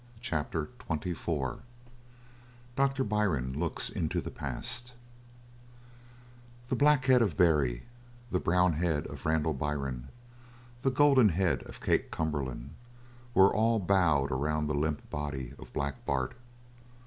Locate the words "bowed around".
13.77-14.65